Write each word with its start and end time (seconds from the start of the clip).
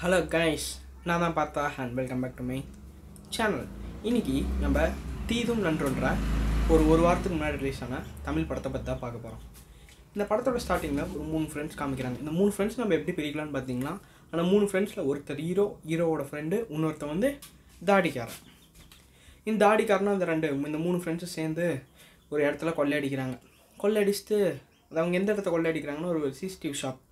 Hello 0.00 0.18
guys 0.32 0.66
நான் 1.06 1.22
தான் 1.22 1.34
Partha 1.38 1.62
and 1.82 1.94
welcome 1.98 2.20
back 2.22 2.36
to 2.40 2.44
my 2.50 2.58
channel 3.34 3.64
இன்னைக்கு 4.08 4.34
நம்ம 4.64 4.84
தீதும் 5.30 5.62
நன்றொன்ற 5.64 6.10
ஒரு 6.72 6.82
ஒரு 6.92 7.00
வாரத்துக்கு 7.06 7.36
முன்னாடி 7.36 7.58
ரிலீஸ் 7.62 7.80
ஆன 7.86 7.98
தமிழ் 8.26 8.46
படத்தை 8.50 8.70
பற்றி 8.74 8.86
தான் 8.90 9.00
பார்க்க 9.00 9.22
போகிறோம் 9.24 9.42
இந்த 10.12 10.24
படத்தோட 10.30 10.60
ஸ்டார்டிங்கில் 10.64 11.10
ஒரு 11.14 11.24
மூணு 11.32 11.48
ஃப்ரெண்ட்ஸ் 11.52 11.78
காமிக்கிறாங்க. 11.80 12.18
இந்த 12.22 12.34
மூணு 12.38 12.52
ஃப்ரெண்ட்ஸ் 12.54 12.78
நம்ம 12.82 12.96
எப்படி 12.98 13.14
பிரிக்கலாம்னு 13.18 13.54
பார்த்தீங்கன்னா 13.56 13.94
ஆனால் 14.30 14.48
மூணு 14.52 14.68
ஃப்ரெண்ட்ஸில் 14.70 15.02
ஒருத்தர் 15.10 15.42
ஹீரோ 15.46 15.66
ஹீரோவோட 15.88 16.26
ஃப்ரெண்டு 16.28 16.60
இன்னொருத்தர் 16.76 17.12
வந்து 17.14 17.30
தாடிக்காரன். 17.90 18.40
இந்த 19.46 19.58
தாடிக்காரனும் 19.66 20.14
அந்த 20.16 20.30
ரெண்டு 20.32 20.52
இந்த 20.70 20.80
மூணு 20.86 21.00
ஃப்ரெண்ட்ஸும் 21.02 21.34
சேர்ந்து 21.38 21.66
ஒரு 22.32 22.40
இடத்துல 22.48 22.76
கொள்ளையடிக்கிறாங்க. 22.80 23.36
கொள்ளையடிச்சுட்டு 23.78 24.40
அது 24.90 25.00
அவங்க 25.02 25.16
எந்த 25.22 25.30
இடத்த 25.34 25.48
கொள்ளையடிக்கிறாங்கன்னா 25.56 26.14
ஒரு 26.14 26.32
சிசிடிவி 26.40 26.76
ஷாப் 26.84 27.02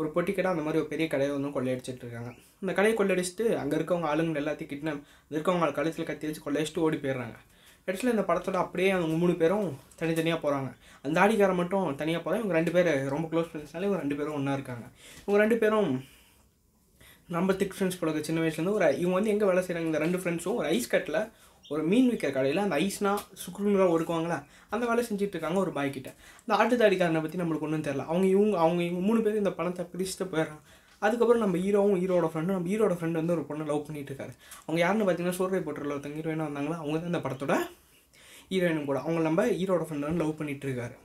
ஒரு 0.00 0.08
பொட்டி 0.14 0.32
கடை 0.34 0.48
அந்த 0.52 0.64
மாதிரி 0.64 0.80
ஒரு 0.82 0.90
பெரிய 0.92 1.06
கடையை 1.12 1.30
வந்து 1.36 1.54
கொள்ளையடிச்சிட்டு 1.56 2.04
இருக்காங்க 2.04 2.30
அந்த 2.62 2.72
கடையை 2.78 2.94
கொள்ளையடிச்சிட்டு 2.98 3.46
அங்கே 3.62 3.76
இருக்கவங்க 3.78 4.08
ஆளுங்க 4.12 4.42
எல்லாத்தையும் 4.42 4.72
கிட்னாப் 4.72 5.00
இருக்கவங்க 5.34 5.72
கழுத்தில் 5.78 6.08
கத்தி 6.10 6.28
வச்சு 6.28 6.44
கொள்ளையடிச்சிட்டு 6.44 6.84
ஓடி 6.86 6.98
போயிடுறாங்க. 7.04 7.38
கடைசியில் 7.86 8.14
இந்த 8.14 8.24
படத்தோட 8.28 8.56
அப்படியே 8.62 8.88
அவங்க 8.96 9.14
மூணு 9.20 9.34
பேரும் 9.42 9.68
தனித்தனியாக 10.00 10.40
போகிறாங்க 10.42 10.70
அந்த 11.06 11.16
ஆடிக்காரன் 11.22 11.60
மட்டும் 11.60 11.86
தனியாக 12.00 12.20
போகிறாங்க 12.24 12.42
இவங்க 12.42 12.56
ரெண்டு 12.58 12.72
பேர் 12.76 12.90
ரொம்ப 13.14 13.26
க்ளோஸ் 13.32 13.48
ஃப்ரெண்ட்ஸ்னால 13.50 13.86
இவங்க 13.86 14.00
ரெண்டு 14.04 14.18
பேரும் 14.18 14.36
ஒன்றா 14.38 14.56
இருக்காங்க. 14.58 14.84
இவங்க 15.24 15.38
ரெண்டு 15.44 15.58
பேரும் 15.62 15.90
நம்ம 17.34 17.52
திக் 17.58 17.74
ஃப்ரெண்ட்ஸ் 17.74 17.98
போல 17.98 18.20
சின்ன 18.28 18.40
வயசுலேருந்து 18.42 18.72
ஒரு 18.76 18.86
இவங்க 19.00 19.14
வந்து 19.16 19.32
எங்கே 19.32 19.46
வேலை 19.50 19.60
செய்கிறாங்க 19.64 19.88
இந்த 19.90 19.98
ரெண்டு 20.04 20.18
ஃப்ரெண்ட்ஸும் 20.20 20.56
ஒரு 20.60 20.66
ஐஸ் 20.76 20.88
கட்டில் 20.92 21.18
ஒரு 21.72 21.82
மீன் 21.90 22.08
விற்கிற 22.10 22.30
கடையில் 22.36 22.62
அந்த 22.62 22.76
ஐஸ்னா 22.84 23.10
சுக்குனுலாம் 23.42 23.92
ஒடுக்குவாங்களா 23.94 24.38
அந்த 24.74 24.84
வேலை 24.90 25.02
செஞ்சுட்டு 25.08 25.34
இருக்காங்க 25.36 25.58
ஒரு 25.64 25.72
பாய் 25.76 25.92
கிட்ட. 25.96 26.10
அந்த 26.42 26.52
ஆட்டுத்தாடிக்காரனை 26.60 27.20
பற்றி 27.24 27.38
நம்மளுக்கு 27.40 27.66
ஒன்றும் 27.68 27.84
தெரில 27.88 28.04
அவங்க 28.10 28.26
இவங்க 28.34 28.56
அவங்க 28.64 28.80
இவங்க 28.86 29.02
மூணு 29.08 29.20
பேர் 29.26 29.40
இந்த 29.42 29.52
பணத்தை 29.58 29.84
பிரிச்சுட்டு 29.92 30.26
போயிடுறாங்க. 30.32 30.62
அதுக்கப்புறம் 31.02 31.42
நம்ம 31.44 31.58
ஹீரோவும் 31.64 32.00
ஹீரோட 32.02 32.28
ஃப்ரெண்டும் 32.32 32.56
நம்ம 32.56 32.70
ஹீரோட 32.72 32.96
ஃப்ரெண்டு 32.98 33.20
வந்து 33.20 33.34
ஒரு 33.36 33.44
பொண்ணை 33.50 33.66
லவ் 33.70 33.84
பண்ணிட்டு 33.88 34.10
இருக்காரு. 34.12 34.34
அவங்க 34.64 34.80
யாருன்னு 34.84 35.06
பார்த்தீங்கன்னா 35.08 35.38
சோர்வை 35.38 35.60
போட்டில் 35.66 35.94
ஒருத்தங்க 35.96 36.18
ஹீரோயினாக 36.20 36.48
வந்தாங்களா? 36.50 36.78
அவங்க 36.82 36.96
தான் 36.98 37.12
இந்த 37.12 37.22
படத்தோட 37.26 37.54
ஹீரோயினும் 38.52 38.88
கூட. 38.90 38.98
அவங்க 39.04 39.22
நம்ம 39.28 39.46
ஹீரோட 39.60 39.84
ஃப்ரெண்டு 39.86 40.08
வந்து 40.08 40.22
லவ் 40.24 40.38
பண்ணிட்டு 40.40 40.66
இருக்காரு. 40.68 40.96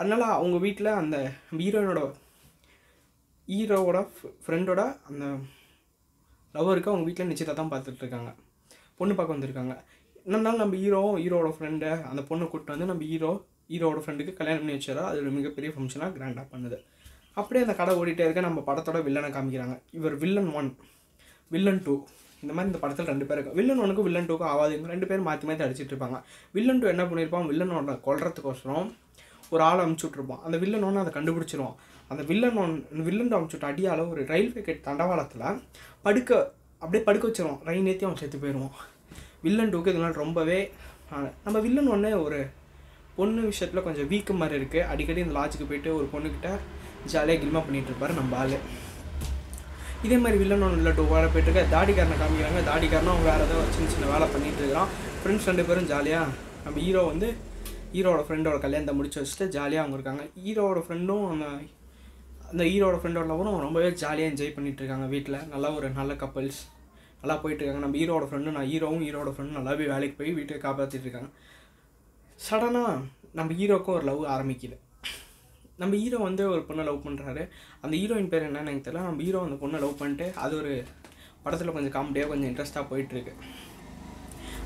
அதனால் 0.00 0.26
அவங்க 0.38 0.58
வீட்டில் 0.66 0.90
அந்த 1.02 1.16
ஹீரோயினோட 1.62 2.02
ஹீரோவோட 3.50 3.98
ஃப்ரெண்டோட 4.44 4.80
அந்த 5.08 5.24
லவருக்கு 6.54 6.90
அவங்க 6.92 7.06
வீட்டில் 7.08 7.30
நிச்சயத்தை 7.30 7.54
தான் 7.60 7.72
பார்த்துட்ருக்காங்க 7.72 8.30
பொண்ணு 8.98 9.12
பார்க்க 9.18 9.36
வந்திருக்காங்க. 9.36 9.74
என்னன்னாலும் 10.26 10.62
நம்ம 10.62 10.78
ஹீரோ 10.82 11.00
ஹீரோட 11.22 11.48
ஃப்ரெண்டை 11.56 11.90
அந்த 12.10 12.22
பொண்ணை 12.30 12.46
கூப்பிட்டு 12.46 12.74
வந்து 12.74 12.88
நம்ம 12.90 13.04
ஹீரோ 13.10 13.30
ஹீரோட 13.72 13.98
ஃப்ரெண்டுக்கு 14.04 14.32
கல்யாணம் 14.38 14.62
பண்ணி 14.62 14.76
வச்சாரோ 14.76 15.02
அது 15.10 15.18
ஒரு 15.24 15.32
மிகப்பெரிய 15.38 15.70
ஃபங்க்ஷனாக 15.74 16.14
கிராண்டாக 16.16 16.46
பண்ணுது. 16.54 16.78
அப்படியே 17.40 17.62
அந்த 17.66 17.74
கடை 17.80 17.92
ஓடிட்டே 18.00 18.24
இருக்க 18.26 18.40
நம்ம 18.48 18.62
படத்தோட 18.68 18.98
வில்லனை 19.06 19.30
காமிக்கிறாங்க. 19.36 19.76
இவர் 19.98 20.16
வில்லன் 20.22 20.50
ஒன் 20.60 20.70
வில்லன் 21.54 21.82
டூ 21.86 21.94
இந்த 22.42 22.52
மாதிரி 22.54 22.70
இந்த 22.70 22.80
படத்தில் 22.82 23.10
ரெண்டு 23.12 23.26
பேர் 23.28 23.38
இருக்கும் 23.38 23.58
வில்லன் 23.60 23.82
ஒனுக்கும் 23.84 24.06
வில்லன் 24.08 24.28
டூக்கும் 24.28 24.50
ஆகாது 24.52 24.72
இவங்க 24.76 24.90
ரெண்டு 24.94 25.08
பேரும் 25.08 25.28
மாற்றி 25.28 25.46
மாற்றி 25.48 25.64
அடிச்சிட்டு 25.66 25.92
இருப்பாங்க. 25.94 26.18
வில்லன் 26.56 26.80
டூ 26.82 26.88
என்ன 26.94 27.04
பண்ணியிருப்பான் 27.10 27.48
வில்லனோட 27.50 27.94
கொல்றதுக்கோசரம் 28.06 28.90
ஒரு 29.54 29.62
ஆளை 29.68 29.80
அமுச்சு 29.84 30.06
விட்ருப்பான் 30.06 30.42
அந்த 30.48 30.56
வில்லன் 30.62 30.86
ஒன்று 30.88 31.02
அதை 31.04 31.12
கண்டுபிடிச்சிருவான். 31.18 31.76
அந்த 32.12 32.22
வில்லன் 32.30 32.58
ஒன் 32.62 32.74
வில்லன் 33.08 33.34
அமுச்சு 33.36 33.56
விட்ட 33.56 33.66
அடியால் 33.72 34.02
ஒரு 34.12 34.22
ரயில்வே 34.30 34.62
கேட் 34.68 34.86
தண்டவாளத்தில் 34.86 35.44
படுக்க 36.06 36.30
அப்படியே 36.82 37.02
படுக்க 37.08 37.24
வச்சிருவோம். 37.28 37.60
ரயில் 37.68 37.86
நேற்றி 37.88 38.06
அவன் 38.06 38.20
செத்து 38.22 38.38
போயிடுவோம் 38.42 38.74
வில்லன் 39.44 39.72
டூக்கு 39.72 39.92
இதனால் 39.92 40.20
ரொம்பவே 40.22 40.58
நம்ம 41.44 41.60
வில்லன் 41.66 41.90
ஒன்று 41.94 42.10
ஒரு 42.24 42.38
பொண்ணு 43.16 43.40
விஷயத்தில் 43.50 43.84
கொஞ்சம் 43.86 44.08
வீக்கு 44.12 44.34
மாதிரி 44.40 44.56
இருக்குது 44.60 44.86
அடிக்கடி 44.92 45.22
இந்த 45.24 45.34
லாட்ஜுக்கு 45.38 45.66
போயிட்டு 45.70 45.90
ஒரு 45.98 46.06
பொண்ணுக்கிட்ட 46.12 46.50
ஜாலியாக 47.12 47.40
கில்மா 47.42 47.60
பண்ணிகிட்டு 47.66 47.90
இருப்பார் 47.92 48.18
நம்ம 48.20 48.36
ஆள். 48.42 48.54
இதே 50.06 50.18
மாதிரி 50.24 50.36
வில்லன் 50.42 50.64
ஒன்று 50.66 50.80
இல்லை 50.80 50.92
டூ 50.98 51.04
வேலை 51.14 51.28
போயிட்டு 51.32 51.64
தாடிக்காரனை 51.74 52.16
காமிக்கிறாங்க. 52.20 52.60
தாடிக்காரனும் 52.70 53.12
அவங்க 53.14 53.28
வேறு 53.30 53.46
ஏதோ 53.48 53.58
சின்ன 53.74 53.88
சின்ன 53.94 54.06
வேலை 54.12 54.28
பண்ணிகிட்டு 54.34 54.62
இருக்கிறான். 54.62 54.90
ஃப்ரெண்ட்ஸ் 55.20 55.48
ரெண்டு 55.50 55.66
பேரும் 55.70 55.90
ஜாலியாக 55.92 56.36
நம்ம 56.64 56.78
ஹீரோ 56.86 57.02
வந்து 57.12 57.28
ஹீரோட 57.94 58.22
ஃப்ரெண்டோட 58.26 58.58
கல்யாணத்தை 58.64 58.94
முடிச்சு 58.98 59.20
வச்சுட்டு 59.20 59.46
ஜாலியாக 59.56 59.84
அவங்க 59.84 59.98
இருக்காங்க. 59.98 60.24
ஹீரோட 60.44 60.80
ஃப்ரெண்டும் 60.86 61.26
அந்த 61.32 61.46
அந்த 62.50 62.62
ஹீரோட 62.70 62.96
ஃப்ரெண்டோட 63.00 63.26
லவரும் 63.30 63.64
ரொம்பவே 63.64 63.88
ஜாலியாக 64.02 64.30
என்ஜாய் 64.30 64.54
பண்ணிகிட்டு 64.54 64.80
இருக்காங்க 64.82 65.06
வீட்டில் 65.14 65.36
நல்லா 65.52 65.68
ஒரு 65.78 65.88
நல்ல 65.98 66.12
கப்பல்ஸ் 66.22 66.60
நல்லா 67.20 67.36
போயிட்டுருக்காங்க. 67.42 67.82
நம்ம 67.84 67.98
ஹீரோட 68.00 68.24
ஃப்ரெண்டு 68.28 68.54
நான் 68.56 68.68
ஹீரோவும் 68.70 69.04
ஹீரோட 69.06 69.30
ஃப்ரெண்டும் 69.34 69.58
நல்லாவே 69.58 69.86
வேலைக்கு 69.92 70.16
போய் 70.20 70.36
வீட்டை 70.38 70.56
காப்பாற்றிட்டு 70.64 71.06
இருக்காங்க. 71.06 71.30
சடனாக 72.46 72.94
நம்ம 73.38 73.56
ஹீரோக்கும் 73.60 73.96
ஒரு 73.98 74.06
லவ் 74.10 74.22
ஆரம்பிக்குது. 74.34 74.78
நம்ம 75.80 75.92
ஹீரோ 76.02 76.18
வந்து 76.28 76.42
ஒரு 76.52 76.62
பொண்ணை 76.68 76.82
லவ் 76.88 77.04
பண்ணுறாரு 77.06 77.42
அந்த 77.82 77.92
ஹீரோயின் 78.00 78.30
பேர் 78.32 78.46
என்னன்னு 78.48 78.70
எனக்கு 78.72 78.86
தெரியல. 78.88 79.04
நம்ம 79.08 79.22
ஹீரோ 79.26 79.42
அந்த 79.48 79.56
பொண்ணை 79.62 79.78
லவ் 79.84 80.00
பண்ணிட்டு 80.00 80.26
அது 80.44 80.54
ஒரு 80.62 80.72
படத்தில் 81.44 81.74
கொஞ்சம் 81.76 81.94
காமெடியாக 81.96 82.30
கொஞ்சம் 82.32 82.50
இன்ட்ரெஸ்ட்டாக 82.50 82.90
போயிட்டுருக்கு. 82.90 83.34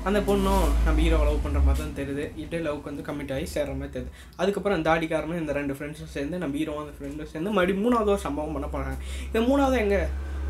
அந்த 0.09 0.19
பொண்ணும் 0.27 0.65
நம்ம 0.85 0.97
ஹீரோ 1.03 1.19
லவ் 1.27 1.43
பண்ணுற 1.43 1.59
மாதிரி 1.67 1.79
தான் 1.81 1.95
தெரியுது. 1.99 2.25
இதே 2.41 2.59
லவ்க்கு 2.65 2.89
வந்து 2.89 3.05
கமிட் 3.07 3.31
ஆகி 3.35 3.47
சேர்ற 3.53 3.71
மாதிரி 3.79 3.93
தெரியுது. 3.95 4.11
அதுக்கப்புறம் 4.41 4.75
அந்த 4.77 4.87
தாடிக்காரனும் 4.89 5.39
இந்த 5.43 5.53
ரெண்டு 5.57 5.73
ஃப்ரெண்ட்ஸும் 5.77 6.11
சேர்ந்து 6.15 6.41
நம்ம 6.43 6.57
ஹீரோ 6.59 6.73
அந்த 6.83 6.93
ஃப்ரெண்டும் 6.97 7.31
சேர்ந்து 7.31 7.51
மறுபடியும் 7.57 7.83
மூணாவது 7.85 8.11
ஒரு 8.15 8.21
சம்பவம் 8.25 8.55
பண்ண 8.57 8.67
போகிறாங்க 8.73 8.97
இந்த 9.29 9.41
மூணாவது 9.47 9.77
எங்கே? 9.83 10.01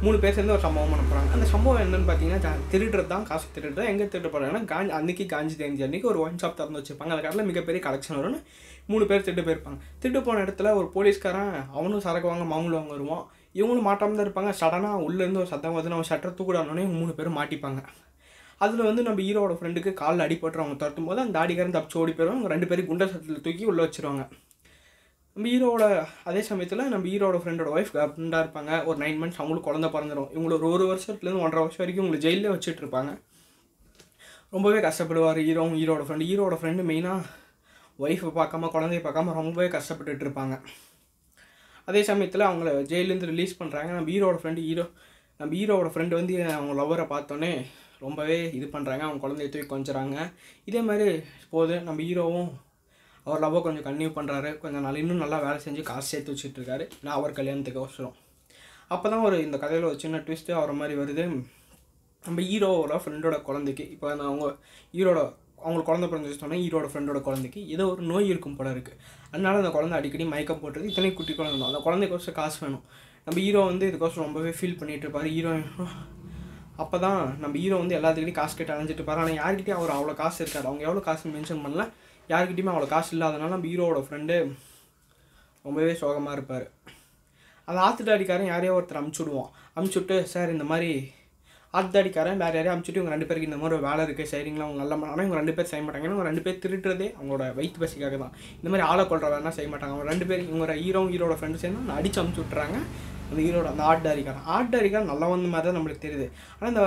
மூணு 0.05 0.17
பேர் 0.23 0.35
சேர்ந்து 0.37 0.53
ஒரு 0.55 0.63
சம்பவம் 0.65 0.91
பண்ண 0.93 1.03
போகிறாங்க 1.09 1.29
அந்த 1.35 1.45
சம்பவம் 1.51 1.81
என்னென்னு 1.83 2.07
பார்த்தீங்கன்னா 2.09 2.51
திருடுறது 2.71 3.09
தான் 3.13 3.25
காசு 3.29 3.45
திருடுறது 3.55 3.85
எங்கே 3.91 4.05
திருட 4.13 4.29
போகிறாங்கன்னா 4.33 4.63
காஞ்சி 4.71 4.93
அன்றைக்கி 4.97 5.25
காஞ்சி 5.33 5.55
தேஞ்சி 5.61 5.85
அன்றைக்கி 5.87 6.07
ஒரு 6.11 6.19
ஒன் 6.25 6.39
ஷாப் 6.41 6.57
திறந்து 6.59 6.79
வச்சுருப்பாங்க. 6.79 7.13
அந்த 7.15 7.23
கடையில் 7.25 7.49
மிகப்பெரிய 7.51 7.81
கலெக்ஷன் 7.87 8.17
வரும்னு 8.19 8.39
மூணு 8.91 9.03
பேர் 9.11 9.25
திருட்டு 9.27 9.45
போயிருப்பாங்க. 9.47 9.79
திருட்டு 10.01 10.21
போன 10.27 10.41
இடத்துல 10.45 10.73
ஒரு 10.79 10.87
போலீஸ்காரன் 10.95 11.53
அவனும் 11.77 12.03
சரக்கு 12.07 12.29
வாங்க 12.31 12.47
மாமூல் 12.51 12.77
வாங்க 12.79 12.93
வருவான். 12.95 13.23
இவங்களும் 13.59 13.87
மாட்டாமல் 13.89 14.19
தான் 14.19 14.27
இருப்பாங்க. 14.27 14.51
சடனாக 14.61 15.05
உள்ளேருந்து 15.07 15.41
ஒரு 15.43 15.51
சத்தம் 15.53 15.77
வந்து 15.79 15.93
நம்ம 15.93 16.07
ஷட்டர் 16.11 16.37
தூக்கிடானோடனே 16.39 16.85
மூணு 16.97 17.13
பேரும் 17.19 17.39
மாட்டிப்பாங்க. 17.39 17.81
அதில் 18.63 18.87
வந்து 18.87 19.01
நம்ம 19.07 19.21
ஹீரோட 19.27 19.53
ஃப்ரெண்டுக்கு 19.59 19.91
காலில் 20.01 20.23
அடிபட்டு 20.25 20.61
அவங்க 20.63 20.77
துரத்தும் 20.81 21.07
போது 21.09 21.21
அந்த 21.23 21.33
தாடிக்காரன் 21.37 21.75
தப்பிச்சு 21.77 21.99
ஓடி 22.01 22.11
போயிடுவாங்க 22.11 22.39
அவங்க 22.39 22.51
ரெண்டு 22.53 22.67
பேரும் 22.71 22.89
குண்டர் 22.89 23.11
சட்டத்தில் 23.13 23.45
தூக்கி 23.45 23.65
உள்ளே 23.71 23.83
வச்சிருவாங்க. 23.85 24.23
நம்ம 25.35 25.47
ஹீரோவோட 25.53 25.85
அதே 26.29 26.41
சமயத்தில் 26.49 26.83
நம்ம 26.93 27.05
ஹீரோட 27.13 27.39
ஃப்ரெண்டோட 27.43 27.69
ஒய்ஃப் 27.77 27.93
கப்டாக 27.95 28.41
இருப்பாங்க. 28.45 28.71
ஒரு 28.89 28.97
நைன் 29.03 29.19
மந்த்ஸ் 29.21 29.39
அவங்களுக்கு 29.41 29.69
குழந்தை 29.69 29.89
பிறந்துடும் 29.95 30.29
இவங்களுக்கு 30.35 30.67
ஒரு 30.75 30.85
வருஷத்துலேருந்து 30.91 31.43
ஒன்றரை 31.45 31.63
வருஷம் 31.65 31.83
வரைக்கும் 31.83 32.05
உங்களை 32.05 32.21
ஜெயிலே 32.25 32.51
வச்சுட்டு 32.55 32.83
இருப்பாங்க. 32.83 33.13
ரொம்பவே 34.55 34.79
கஷ்டப்படுவார் 34.87 35.41
ஹீரோ 35.47 35.65
ஹீரோட 35.77 36.03
ஃப்ரெண்டு 36.07 36.27
ஹீரோட 36.31 36.57
ஃப்ரெண்டு 36.61 36.83
மெயினாக 36.91 37.21
ஒய்ஃபை 37.99 38.31
பார்க்காம 38.39 38.69
குழந்தைய 38.75 39.01
பார்க்காம 39.07 39.33
ரொம்பவே 39.41 39.67
கஷ்டப்பட்டுட்டு 39.77 40.25
இருப்பாங்க. 40.25 40.55
அதே 41.89 42.01
சமயத்தில் 42.09 42.49
அவங்கள 42.49 42.69
ஜெயிலேருந்து 42.91 43.31
ரிலீஸ் 43.31 43.59
பண்ணுறாங்க 43.59 43.89
நம்ம 43.97 44.09
ஹீரோட 44.13 44.37
ஃப்ரெண்டு 44.41 44.61
ஹீரோ 44.67 44.85
நம்ம 45.39 45.51
ஹீரோவோட 45.59 45.89
ஃப்ரெண்டு 45.93 46.13
வந்து 46.19 46.35
அவங்க 46.57 46.73
லவ்வரை 46.81 47.05
பார்த்தோன்னே 47.13 47.51
ரொம்பவே 48.03 48.37
இது 48.57 48.65
பண்ணுறாங்க 48.75 49.03
அவங்க 49.07 49.21
குழந்தைய 49.23 49.49
தூக்கி 49.53 49.69
கொஞ்சுறாங்க. 49.73 50.17
இதே 50.69 50.81
மாதிரி 50.89 51.07
போது 51.53 51.75
நம்ம 51.87 52.01
ஹீரோவும் 52.07 52.51
அவர் 53.25 53.43
லவ்வை 53.43 53.59
கொஞ்சம் 53.65 53.85
கன்டினியூ 53.87 54.11
பண்ணுறாரு 54.17 54.49
கொஞ்சம் 54.63 54.83
நாள் 54.85 55.01
இன்னும் 55.03 55.23
நல்லா 55.23 55.37
வேலை 55.45 55.59
செஞ்சு 55.65 55.83
காசு 55.91 56.07
சேர்த்து 56.11 56.33
வச்சுட்டு 56.33 56.59
இருக்காரு. 56.59 56.85
நான் 57.03 57.17
அவர் 57.19 57.37
கல்யாணத்துக்கு 57.39 57.83
அவசரம் 57.83 58.15
அப்போ 58.93 59.07
தான் 59.11 59.23
ஒரு 59.27 59.37
இந்த 59.45 59.57
கதையில் 59.61 59.87
ஒரு 59.91 59.97
சின்ன 60.03 60.17
ட்விஸ்ட்டு 60.25 60.55
ஆகிற 60.57 60.73
மாதிரி 60.81 60.95
வருது. 60.99 61.23
நம்ம 62.23 62.41
ஹீரோவோட 62.49 62.99
ஃப்ரெண்டோட 63.01 63.35
குழந்தைக்கு 63.47 63.83
இப்போ 63.93 64.07
அந்த 64.11 64.23
அவங்க 64.29 64.45
ஹீரோட 64.95 65.19
அவங்களுக்கு 65.63 65.89
குழந்தை 65.89 66.07
பிறந்து 66.09 66.39
சொன்னால் 66.41 66.61
ஹீரோட 66.63 66.87
ஃப்ரெண்டோட 66.91 67.19
குழந்தைக்கு 67.27 67.61
ஏதோ 67.75 67.83
ஒரு 67.93 68.03
நோய் 68.11 68.31
இருக்கும் 68.31 68.57
போல 68.57 68.73
இருக்குது 68.75 68.99
அதனால 69.31 69.61
அந்த 69.61 69.71
குழந்தை 69.75 69.95
அடிக்கடி 69.99 70.25
மயக்கம் 70.33 70.61
போட்டுறது 70.63 70.89
இத்தனை 70.91 71.11
குட்டி 71.19 71.33
குழந்தை 71.39 71.67
அந்த 71.69 71.81
குழந்தைக்கோசம் 71.87 72.37
காசு 72.39 72.57
வேணும். 72.63 72.83
நம்ம 73.27 73.37
ஹீரோ 73.45 73.61
வந்து 73.71 73.87
இதுக்கோசரம் 73.91 74.27
ரொம்பவே 74.27 74.51
ஃபீல் 74.57 74.79
பண்ணிகிட்டு 74.81 75.05
இருப்பார். 75.07 75.29
ஹீரோ 75.35 75.53
அப்போ 76.83 76.97
தான் 77.05 77.19
நம்ம 77.41 77.53
ஹீரோ 77.63 77.75
வந்து 77.81 77.97
எல்லாத்துக்கிட்டையும் 77.99 78.39
காசு 78.41 78.53
கேட்டு 78.59 78.73
அலைஞ்சிட்டு 78.75 79.01
இருப்பாரு. 79.01 79.21
ஆனால் 79.23 79.39
யார்கிட்டையும் 79.41 79.79
அவர் 79.79 79.95
அவ்வளோ 79.97 80.15
காசு 80.21 80.39
இருக்காது. 80.43 80.67
அவங்க 80.69 80.83
எவ்வளோ 80.87 81.03
காசு 81.09 81.33
மென்ஷன் 81.35 81.63
பண்ணல. 81.65 81.83
யார்கிட்டையுமே 82.33 82.73
அவ்வளோ 82.73 82.89
காசு 82.95 83.11
இல்லாதனால 83.15 83.53
நம்ம 83.55 83.69
ஹீரோவோட 83.71 84.01
ஃப்ரெண்டு 84.07 84.37
ரொம்பவே 85.65 85.93
சோகமாக 86.01 86.37
இருப்பார். 86.37 86.65
அந்த 87.67 87.79
ஆத்துட்டாடிக்காரன் 87.85 88.51
யாரையோ 88.53 88.73
ஒருத்தர் 88.77 89.01
அமுச்சு 89.01 89.21
விடுவான். 89.21 89.51
அமுச்சு 89.77 89.97
விட்டு 89.99 90.17
சார் 90.33 90.53
இந்த 90.55 90.65
மாதிரி 90.71 90.89
ஆத்துடாடிக்காரன் 91.73 92.41
வேறு 92.41 92.55
யாரையும் 92.57 92.73
அமுச்சுட்டு 92.73 92.99
இவங்க 92.99 93.13
ரெண்டு 93.13 93.27
பேருக்கு 93.27 93.47
இந்த 93.49 93.57
மாதிரி 93.61 93.75
ஒரு 93.77 93.85
வேலை 93.87 94.01
இருக்குது 94.05 94.29
சரிங்களா 94.33 94.65
அவங்க 94.65 94.79
நல்ல 94.81 94.93
ஆனால் 95.11 95.23
இவங்க 95.25 95.39
ரெண்டு 95.41 95.55
பேர் 95.55 95.69
செய்ய 95.71 95.83
மாட்டாங்க. 95.85 96.05
ஏன்னா 96.05 96.15
இவங்க 96.15 96.29
ரெண்டு 96.29 96.43
பேர் 96.45 96.61
திருட்டுறதே 96.65 97.07
அவங்களோட 97.17 97.45
வயிற்று 97.57 97.81
பசிக்காக 97.81 98.17
தான் 98.23 98.35
இந்த 98.59 98.69
மாதிரி 98.71 98.85
ஆளை 98.91 99.03
கொள்கிற 99.09 99.31
வேலைனா 99.33 99.53
செய்ய 99.57 99.69
மாட்டாங்க? 99.71 99.95
அவங்க 99.95 100.11
ரெண்டு 100.11 100.27
பேர் 100.29 100.45
இவங்க 100.47 100.77
ஹீரோ 100.83 101.01
ஹீரோட 101.13 101.35
ஃப்ரெண்டு 101.39 101.61
சேர்ந்து 101.63 101.97
அடிச்சு 101.97 102.21
அமுச்சு 102.23 102.41
விட்றாங்க 102.43 102.77
அந்த 103.29 103.39
ஹீரோட 103.45 103.67
அந்த 103.73 103.83
ஆட்டாரிக்காரன் 103.91 104.49
ஆட்டாரிக்காரன் 104.55 105.11
நல்லா 105.13 105.29
வந்த 105.33 105.49
மாதிரி 105.53 105.67
தான் 105.69 105.77
நம்மளுக்கு 105.79 106.05
தெரியுது. 106.07 106.27
ஆனால் 106.57 106.73
இந்த 106.73 106.83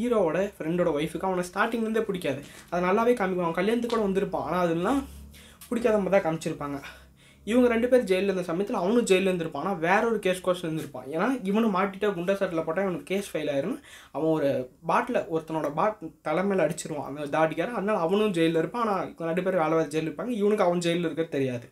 ஹீரோவோட 0.00 0.38
ஃப்ரெண்டோட 0.56 0.90
ஒய்ஃபுக்கு 0.98 1.28
அவனை 1.28 1.44
ஸ்டார்டிங்லேருந்தே 1.50 2.04
பிடிக்காது. 2.10 2.40
அது 2.70 2.86
நல்லாவே 2.88 3.14
காமிக்குவான் 3.18 3.48
அவன் 3.48 3.60
கல்யாணத்துக்கு 3.60 3.94
கூட 3.96 4.06
வந்திருப்பான். 4.08 4.46
ஆனால் 4.48 4.64
அதெல்லாம் 4.66 5.00
பிடிக்காத 5.68 5.98
மாதிரி 5.98 6.14
தான் 6.16 6.26
காமிச்சிருப்பாங்க. 6.26 6.78
இவங்க 7.50 7.66
ரெண்டு 7.72 7.88
பேர் 7.90 8.06
ஜெயிலில் 8.10 8.30
இருந்த 8.30 8.44
சமயத்தில் 8.48 8.78
அவனும் 8.80 9.06
ஜெயிலில் 9.08 9.30
இருந்திருப்பான். 9.30 9.64
ஆனால் 9.64 9.80
வேற 9.84 10.02
ஒரு 10.10 10.18
கேஸ் 10.24 10.42
கோர்ஸ் 10.46 10.62
இருந்திருப்பான். 10.64 11.06
ஏன்னா 11.14 11.26
இவனு 11.50 11.68
மாட்டிட்டா 11.76 12.08
குண்டா 12.16 12.34
சட்டில் 12.40 12.64
போட்டால் 12.66 12.86
இவனுக்கு 12.86 13.10
கேஸ் 13.10 13.28
ஃபைல் 13.32 13.50
ஆயிரும். 13.52 13.76
அவன் 14.16 14.32
ஒரு 14.36 14.48
பாட்டில் 14.90 15.20
ஒருத்தனோட 15.34 15.68
பாட் 15.78 16.00
தலைமையில் 16.28 16.64
அடிச்சிருவான். 16.64 17.08
அந்த 17.10 17.28
தாடிக்காரன். 17.36 17.78
அதனால் 17.80 18.02
அவனும் 18.06 18.34
ஜெயிலில் 18.38 18.60
இருப்பான். 18.62 18.84
ஆனால் 18.86 19.30
ரெண்டு 19.30 19.44
பேர் 19.46 19.62
வேலை 19.62 19.76
வேறு 19.78 19.92
ஜெயிலில் 19.94 20.10
இருப்பாங்க. 20.10 20.34
இவனுக்கு 20.40 20.66
அவன் 20.66 20.84
ஜெயிலில் 20.86 21.08
இருக்கிறது 21.08 21.36
தெரியாது. 21.36 21.68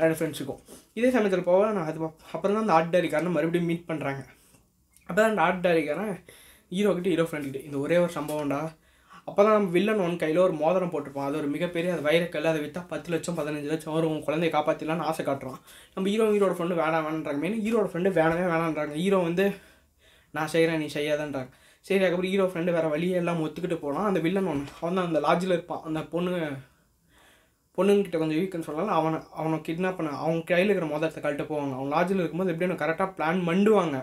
ரெண்டு 0.00 0.16
ஃப்ரெண்ட்ஸுக்கும் 0.18 0.60
இதே 0.98 1.10
சமயத்தில் 1.16 1.48
போக 1.50 1.72
நான் 1.78 1.88
அது 1.90 2.00
அப்புறம் 2.34 2.54
தான் 2.56 2.64
அந்த 2.66 2.76
ஆட்டாரிக்காரனை 2.78 3.32
மறுபடியும் 3.36 3.68
மீட் 3.70 3.88
பண்ணுறாங்க 3.90 4.22
அப்போ 5.08 5.20
தான் 5.20 5.30
அந்த 5.32 5.42
ஆர்ட் 5.46 5.64
டைரிக்காரன் 5.66 6.14
ஹீரோ 6.74 6.90
கிட்ட 6.96 7.08
ஹீரோ 7.12 7.24
ஃப்ரெண்ட் 7.28 7.48
கிட்ட 7.48 7.60
இந்த 7.68 7.78
ஒரே 7.84 7.96
ஒரு 8.04 8.12
சம்பவம்டா. 8.18 8.60
அப்போ 9.28 9.40
தான் 9.46 9.54
நம்ம 9.56 9.68
வில்லன் 9.74 10.00
ஒன் 10.04 10.14
கையில் 10.20 10.38
ஒரு 10.44 10.54
மோதிரம் 10.60 10.92
போட்டிருப்போம் 10.92 11.26
அது 11.26 11.36
ஒரு 11.40 11.48
மிகப்பெரிய 11.54 11.90
அது 11.94 12.02
வைரக்கல் 12.06 12.48
அதை 12.50 12.60
விற்றா 12.62 12.80
பத்து 12.92 13.08
லட்சம் 13.12 13.36
பதினஞ்சு 13.38 13.68
லட்சம் 13.72 13.94
வரும். 13.96 14.12
உன் 14.14 14.24
குழந்தைய 14.26 14.50
காப்பாற்றிடலாம்னு 14.54 15.06
ஆசை 15.10 15.22
காட்டுறான். 15.28 15.58
நம்ம 15.94 16.06
ஹீரோ 16.12 16.24
ஹீரோட 16.32 16.54
ஃப்ரெண்டு 16.56 16.78
வேணாம் 16.80 17.04
வேணான்றாங்க 17.06 17.40
மெயின் 17.44 17.60
ஹீரோட 17.66 17.88
ஃப்ரெண்டு 17.92 18.10
வேணவே 18.18 18.46
வேணான்றாங்க. 18.52 18.94
ஹீரோ 19.02 19.18
வந்து 19.28 19.46
நான் 20.34 20.50
செய்கிறேன் 20.54 20.82
நீ 20.84 20.88
செய்யாதன்றாங்க. 20.98 21.50
சரி 21.86 22.00
அதுக்கப்புறம் 22.00 22.32
ஹீரோ 22.32 22.46
ஃப்ரெண்டு 22.50 22.74
வேறு 22.76 22.92
வழியே 22.94 23.16
எல்லாம் 23.22 23.42
ஒத்துக்கிட்டு 23.46 23.78
போனால் 23.84 24.08
அந்த 24.10 24.22
வில்லன் 24.26 24.50
ஒன்று 24.52 24.74
அவன் 24.80 24.98
தான் 24.98 25.08
அந்த 25.10 25.20
லாட்ஜில் 25.26 25.56
இருப்பான். 25.56 25.84
அந்த 25.90 26.02
பொண்ணு 26.14 26.32
பொண்ணுங்கிட்ட 27.76 28.16
கொஞ்சம் 28.20 28.38
வீக்குன்னு 28.40 28.68
சொல்லலாம். 28.68 28.96
அவனை 29.00 29.18
அவனை 29.40 29.58
கிட்னாப் 29.66 29.98
பண்ண 29.98 30.10
அவங்க 30.24 30.42
கையில் 30.50 30.70
இருக்கிற 30.70 30.88
மோதிரத்தை 30.92 31.20
கழட்ட 31.24 31.44
போவாங்க. 31.50 31.74
அவன் 31.78 31.92
லாட்ஜில் 31.94 32.22
இருக்கும்போது 32.22 32.52
எப்படியும் 32.52 32.82
கரெக்டாக 32.82 33.08
பிளான் 33.18 33.40
பண்ணுவாங்க 33.48 33.98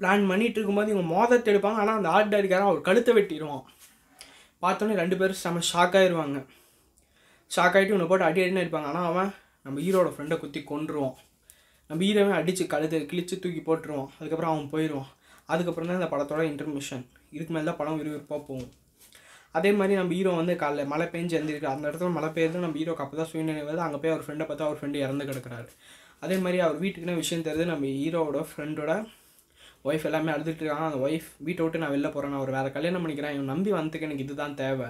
பிளான் 0.00 0.28
பண்ணிட்டு 0.30 0.58
இருக்கும்போது 0.58 0.92
இவங்க 0.92 1.08
மோதிரத்தை 1.14 1.48
எடுப்பாங்க. 1.52 1.80
ஆனால் 1.82 1.98
அந்த 1.98 2.08
ஆர்ட் 2.16 2.32
டைரிக்காரன் 2.34 2.70
அவர் 2.70 2.86
கழுத்தை 2.88 3.12
வெட்டிடுவான். 3.16 3.64
பார்த்தோன்னே 4.64 4.94
ரெண்டு 5.02 5.16
பேரும் 5.20 5.40
செம்ம 5.42 5.62
ஷாக் 5.70 5.96
ஆயிடுவாங்க 6.00 6.38
ஷாக் 7.50 7.76
ஆகிட்டு 7.76 7.94
இவனை 7.94 8.06
போட்டு 8.10 8.26
அடி 8.28 8.40
அடின்னு 8.44 8.62
அடிப்பாங்க. 8.62 8.90
ஆனால் 8.92 9.08
அவன் 9.10 9.30
நம்ம 9.64 9.80
ஹீரோட 9.86 10.08
ஃப்ரெண்டை 10.14 10.36
குத்தி 10.42 10.60
கொண்டுருவான் 10.70 11.16
நம்ம 11.90 12.00
ஹீரோவை 12.06 12.32
அடித்து 12.40 12.64
கழுத்தை 12.74 12.98
கிழிச்சு 13.10 13.34
தூக்கி 13.44 13.62
போட்டுருவான். 13.68 14.10
அதுக்கப்புறம் 14.18 14.52
அவன் 14.52 14.72
போயிடுவான். 14.74 15.10
அதுக்கப்புறம் 15.52 15.88
தான் 15.90 15.98
இந்த 16.00 16.10
படத்தோட 16.12 16.42
இன்டர்மிஷன் 16.52 17.04
இதுக்கு 17.36 17.52
மேலே 17.54 17.66
தான் 17.68 17.80
படம் 17.80 17.98
விறுவிறுப்பாக 18.00 18.40
போகும். 18.48 18.70
அதே 19.54 19.70
மாதிரி 19.78 19.94
நம்ம 19.98 20.12
ஹீரோ 20.18 20.32
வந்து 20.40 20.54
காலைல 20.62 20.82
மழை 20.92 21.06
பெஞ்சு 21.12 21.36
எழுந்திருக்கு 21.38 21.68
அந்த 21.74 21.84
இடத்துல 21.88 22.10
மழை 22.16 22.28
பெய்யுது 22.36 22.64
நம்ம 22.64 22.78
ஹீரோக்கு 22.80 23.04
அப்போ 23.04 23.16
தான் 23.20 23.30
சுயநிலை 23.30 23.62
வருது 23.68 23.84
அங்கே 23.86 23.98
போய் 24.02 24.12
அவர் 24.14 24.24
ஃப்ரெண்டை 24.26 24.46
பார்த்தா 24.48 24.66
அவர் 24.68 24.78
ஃப்ரெண்டு 24.80 24.98
இறந்து 25.04 25.24
கிடக்குறாரு. 25.30 25.68
அதே 26.24 26.36
மாதிரி 26.44 26.58
அவர் 26.66 26.78
வீட்டுக்குன்னு 26.84 27.20
விஷயம் 27.22 27.44
தெரியுது 27.46 27.70
நம்ம 27.72 27.92
ஹீரோவோட 28.00 28.40
ஃப்ரெண்டோட 28.50 28.92
ஒய்ஃப் 29.88 30.06
எல்லாமே 30.08 30.30
அழுதுட்டு 30.34 30.62
இருக்காங்க. 30.62 30.86
அந்த 30.90 31.00
ஒய்ஃப் 31.06 31.28
வீட்டை 31.46 31.62
விட்டு 31.64 31.80
நான் 31.82 31.92
வெளில 31.94 32.08
போகிறேன் 32.14 32.32
நான் 32.34 32.44
ஒரு 32.46 32.52
வேறு 32.56 32.70
கல்யாணம் 32.76 33.02
பண்ணிக்கிறேன். 33.04 33.34
இவன் 33.36 33.52
நம்பி 33.52 33.70
வந்ததுக்கு 33.76 34.06
எனக்கு 34.08 34.24
இதுதான் 34.26 34.56
தேவை. 34.62 34.88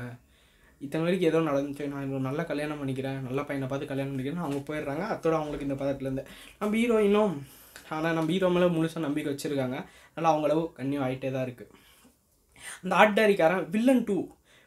இத்தனை 0.80 1.02
வரைக்கும் 1.06 1.30
ஏதோ 1.30 1.38
நடந்துச்சு. 1.50 1.84
நான் 1.92 2.04
இவன் 2.08 2.26
நல்லா 2.28 2.42
கல்யாணம் 2.50 2.80
பண்ணிக்கிறேன் 2.80 3.18
நல்ல 3.28 3.40
பையனை 3.48 3.68
பார்த்து 3.70 3.90
கல்யாணம் 3.92 4.12
பண்ணிக்கிறேன் 4.12 4.44
அவங்க 4.46 4.60
போயிடுறாங்க. 4.68 5.04
அத்தோட 5.14 5.34
அவங்களுக்கு 5.40 5.68
இந்த 5.68 5.76
பதட்டிலேருந்து 5.82 6.24
நம்ம 6.60 6.72
ஹீரோ 6.80 6.98
இன்னும் 7.08 7.34
ஆனால் 7.96 8.16
நம்ம 8.18 8.30
ஹீரோ 8.34 8.50
மேலே 8.56 8.68
முழுசாக 8.76 9.04
நம்பிக்கை 9.06 9.30
வச்சுருக்காங்க. 9.32 9.78
அதனால் 10.12 10.32
அவங்களவு 10.32 10.64
கன்னியூ 10.78 11.02
ஆகிட்டே 11.06 11.30
தான் 11.36 11.46
இருக்குது 11.48 11.72
அந்த 12.82 12.94
ஆட்டாரிக்காரன் 13.02 13.64
வில்லன் 13.76 14.04
டூ 14.08 14.18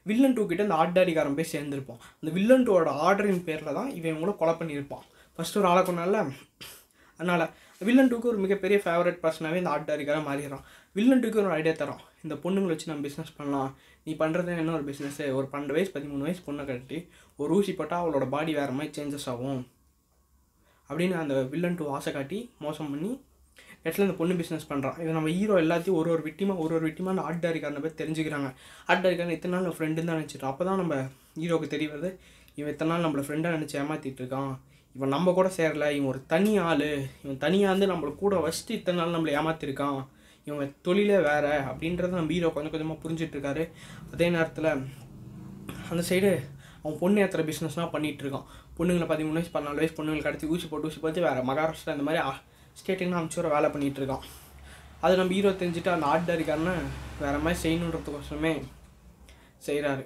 வில்லன் 0.09 0.35
டூ 0.35 0.43
கிட்ட 0.49 0.61
இந்த 0.67 0.77
ஆட்டாரிக்காரன் 0.83 1.37
போய் 1.39 1.53
சேர்ந்துருப்பான். 1.55 2.01
அந்த 2.19 2.29
வில்லன் 2.37 2.65
டூவோட 2.67 2.91
ஆர்டரின் 3.07 3.43
பேரில் 3.47 3.77
தான் 3.79 3.89
இவன் 3.97 4.11
இவங்கள 4.13 4.31
கொலை 4.39 4.53
பண்ணியிருப்பான். 4.59 5.03
ஃபஸ்ட்டு 5.35 5.59
ஒரு 5.61 5.67
ஆளை 5.71 5.81
கொண்டால 5.87 6.21
அதனால் 7.19 7.45
வில்லன் 7.87 8.09
டூக்கு 8.11 8.29
ஒரு 8.31 8.39
மிகப்பெரிய 8.43 8.77
ஃபேவரட் 8.83 9.19
பர்சனாகவே 9.23 9.59
இந்த 9.61 9.71
ஆட்டாரிக்காரன் 9.75 10.27
மாறிடுறான். 10.29 10.63
வில்லன் 10.97 11.21
டூக்கு 11.23 11.41
ஒரு 11.43 11.53
ஐடியா 11.57 11.73
தரோம் 11.81 12.01
இந்த 12.23 12.35
பொண்ணுங்களை 12.43 12.71
வச்சு 12.73 12.89
நம்ம 12.91 13.03
பிஸ்னஸ் 13.07 13.35
பண்ணலாம். 13.37 13.69
நீ 14.05 14.11
பண்ணுறது 14.21 14.51
என்ன 14.61 14.73
ஒரு 14.77 14.85
பிஸ்னஸ்ஸு 14.89 15.25
ஒரு 15.37 15.47
பன்னெண்டு 15.51 15.75
வயசு 15.75 15.91
பதிமூணு 15.95 16.25
வயசு 16.27 16.41
பொண்ணை 16.47 16.63
கட்டி 16.69 16.97
ஒரு 17.41 17.51
ஊசி 17.57 17.73
போட்டால் 17.79 18.03
அவளோட 18.03 18.25
பாடி 18.33 18.51
வேறு 18.59 18.75
மாதிரி 18.77 18.93
சேஞ்சஸ் 18.97 19.27
ஆகும். 19.33 19.61
அப்படின்னு 20.89 21.15
அந்த 21.23 21.35
வில்லன் 21.51 21.77
டூ 21.79 21.85
ஆசை 21.97 22.11
காட்டி 22.15 22.39
மோசம் 22.65 22.91
பண்ணி 22.93 23.11
இடத்துல 23.83 24.05
இந்த 24.07 24.15
பொண்ணு 24.19 24.33
பிஸ்னஸ் 24.41 24.67
பண்ணுறான் 24.71 24.97
இதை 25.01 25.11
நம்ம 25.17 25.29
ஹீரோ 25.37 25.55
எல்லாத்தையும் 25.63 25.97
ஒரு 26.01 26.09
ஒரு 26.15 26.23
விட்டிமா 26.27 26.53
ஒரு 26.63 26.73
ஒரு 26.77 26.83
விட்டிமா 26.87 27.11
அந்த 27.13 27.23
ஆட்டாரிக்காரனை 27.29 27.81
போய் 27.85 27.99
தெரிஞ்சுக்கிறாங்க. 28.01 28.49
ஆட்டாரிக்காரன் 28.91 29.35
இத்தனை 29.37 29.53
நாள் 29.55 29.75
ஃப்ரெண்டுன்னு 29.77 30.09
தான் 30.11 30.19
நினச்சிட்டோம் 30.19 30.51
அப்போ 30.51 30.65
தான் 30.69 30.79
நம்ம 30.81 30.95
ஹீரோவுக்கு 31.41 31.73
தெரிய 31.75 31.89
வருது 31.93 32.11
இவன் 32.59 32.71
இத்தனை 32.73 32.89
நாள் 32.91 33.05
நம்மளை 33.05 33.23
ஃப்ரெண்டாக 33.27 33.55
நினச்சி 33.57 33.77
ஏமாற்றிட்டு 33.81 34.21
இருக்கான். 34.23 34.51
இவன் 34.95 35.13
நம்ம 35.15 35.33
கூட 35.39 35.49
சேரல 35.57 35.85
இவன் 35.97 36.09
ஒரு 36.13 36.21
தனி 36.33 36.53
ஆள். 36.67 36.87
இவன் 37.23 37.41
தனியாக 37.45 37.73
வந்து 37.73 37.87
நம்மளை 37.93 38.11
கூட 38.23 38.35
வச்சுட்டு 38.45 38.77
இத்தனை 38.79 38.97
நாள் 39.01 39.15
நம்மளை 39.15 39.33
ஏமாற்றிருக்கான் 39.39 39.99
இவன் 40.47 40.71
தொழிலே 40.85 41.17
வேறு 41.29 41.53
அப்படின்றத 41.71 42.13
நம்ம 42.19 42.33
ஹீரோ 42.35 42.49
கொஞ்சம் 42.55 42.73
கொஞ்சமாக 42.73 43.01
புரிஞ்சிட்ருக்காரு 43.03 43.63
அதே 44.13 44.27
நேரத்தில் 44.35 44.69
அந்த 45.91 46.03
சைடு 46.09 46.31
அவன் 46.81 46.99
பொண்ணு 47.01 47.21
ஏற்றுற 47.23 47.41
பிஸ்னஸ்லாம் 47.49 47.91
பண்ணிகிட்டு 47.95 48.23
இருக்கான். 48.23 48.47
பொண்ணுங்களை 48.77 49.07
பதிமூணு 49.11 49.37
வயசு 49.39 49.51
பதினாலு 49.55 49.81
வயசு 49.81 49.95
பொண்ணுங்களுக்கு 49.97 50.31
அடுத்து 50.31 50.51
ஊசி 50.53 50.67
போட்டு 50.69 50.87
ஊசி 50.89 50.99
போட்டு 51.03 51.25
வேறு 51.27 51.49
மகாராஷ்டிரா 51.49 51.95
இந்த 51.97 52.05
மாதிரி 52.07 52.21
ஸ்டேட்டுக்கு 52.81 53.17
அனுப்பிச்சு 53.19 53.55
வேலை 53.55 53.69
பண்ணிகிட்டு 53.73 54.01
இருக்கான் 54.01 54.25
அது 55.05 55.13
நம்ம 55.19 55.33
ஹீரோ 55.37 55.51
தெரிஞ்சுட்டு 55.61 55.91
அந்த 55.93 56.05
ஆர்ட் 56.11 56.35
இருக்காருன்னு 56.35 56.75
வேறு 57.21 57.43
மாதிரி 57.45 57.59
செய்யணுன்றதுக்கோசமே 57.63 58.53
செய்கிறாரு 59.67 60.03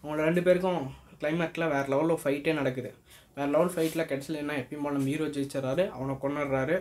அவங்கள 0.00 0.24
ரெண்டு 0.28 0.42
பேருக்கும் 0.46 0.82
கிளைமேட்டில் 1.20 1.70
வேறு 1.72 1.88
லெவலில் 1.92 2.20
ஃபைட்டே 2.22 2.52
நடக்குது. 2.58 2.90
வேறு 3.36 3.50
லெவல் 3.54 3.72
ஃபைட்டில் 3.74 4.08
கடைசியில் 4.10 4.40
என்ன 4.40 4.56
எப்பயும் 4.62 4.84
போல 4.84 4.94
நம்ம 4.96 5.10
ஹீரோ 5.12 5.26
ஜெயிச்சிடறாரு 5.36 5.84
அவனை 5.94 6.14
கொண்டுடுறாரு 6.24 6.76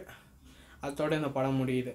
அதோட 0.85 1.11
இந்த 1.19 1.29
படம் 1.38 1.59
முடியுது. 1.61 1.94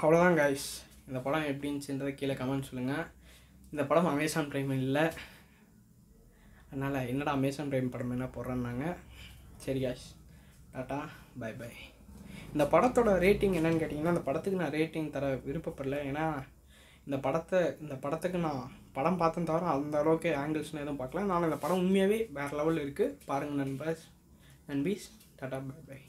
அவ்வளோதான் 0.00 0.38
கைஸ் 0.40 0.66
இந்த 1.08 1.18
படம் 1.26 1.48
எப்படி 1.52 2.12
கீழே 2.20 2.36
கமெண்ட் 2.42 2.68
சொல்லுங்கள் 2.70 3.06
இந்த 3.72 3.84
படம் 3.90 4.10
அமேசான் 4.12 4.50
ப்ரைம் 4.52 4.72
இல்லை. 4.82 5.06
அதனால் 6.70 7.08
என்னடா 7.12 7.32
அமேசான் 7.38 7.72
ப்ரைம் 7.72 7.92
படம் 7.94 8.14
என்ன 8.16 8.28
போடுறேன்னாங்க. 8.36 8.86
சரி 9.64 9.82
காய்ஸ் 9.84 10.06
டாட்டா 10.76 10.96
பை 11.42 11.50
பை 11.60 11.70
இந்த 12.52 12.64
படத்தோட 12.72 13.10
ரேட்டிங் 13.24 13.54
என்னன்னு 13.58 13.80
கேட்டிங்கன்னா 13.82 14.14
இந்த 14.14 14.24
படத்துக்கு 14.26 14.60
நான் 14.62 14.74
ரேட்டிங் 14.78 15.12
தர 15.14 15.26
விருப்பப்படல. 15.46 15.98
ஏன்னா 16.10 16.26
இந்த 17.06 17.16
படத்தை 17.26 17.60
இந்த 17.84 17.94
படத்துக்கு 18.04 18.38
நான் 18.46 18.62
படம் 18.96 19.20
பார்த்தேன் 19.22 19.48
தவிர 19.50 19.70
அந்த 19.74 19.96
அளவுக்கு 20.02 20.30
ஆங்கிள்ஸ்னு 20.42 20.82
எதுவும் 20.84 21.00
பார்க்கல. 21.00 21.24
நான் 21.30 21.48
இந்த 21.48 21.58
படம் 21.64 21.82
உண்மையாகவே 21.84 22.18
வேறு 22.38 22.58
லெவலில் 22.60 22.84
இருக்குது 22.84 23.16
பாருங்கள் 23.30 23.60
நண்பர்ஸ் 23.62 24.04
நண்பீஸ். 24.70 25.06
Tata 25.40 25.60
bye 25.70 25.80
bye 25.90 26.00